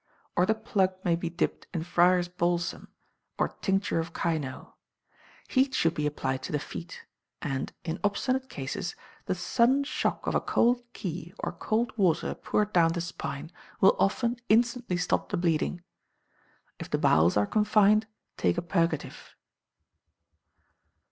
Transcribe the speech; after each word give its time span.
Or 0.35 0.47
the 0.47 0.55
plug 0.55 0.95
may 1.05 1.15
be 1.15 1.29
dipped 1.29 1.67
in 1.75 1.83
Friar's 1.83 2.27
balsam, 2.27 2.87
or 3.37 3.49
tincture 3.61 3.99
of 3.99 4.15
kino. 4.15 4.73
Heat 5.47 5.75
should 5.75 5.93
be 5.93 6.07
applied 6.07 6.41
to 6.41 6.51
the 6.51 6.57
feet; 6.57 7.05
and, 7.39 7.71
in 7.83 7.99
obstinate 8.03 8.49
cases, 8.49 8.95
the 9.27 9.35
sudden 9.35 9.83
shock 9.83 10.25
of 10.25 10.33
a 10.33 10.41
cold 10.41 10.81
key, 10.93 11.35
or 11.37 11.51
cold 11.51 11.95
water 11.99 12.33
poured 12.33 12.73
down 12.73 12.93
the 12.93 12.99
spine, 13.01 13.51
will 13.79 13.95
often 13.99 14.37
instantly 14.49 14.97
stop 14.97 15.29
the 15.29 15.37
bleeding. 15.37 15.83
If 16.79 16.89
the 16.89 16.97
bowels 16.97 17.37
are 17.37 17.45
confined, 17.45 18.07
take 18.37 18.57
a 18.57 18.63
purgative. 18.63 19.35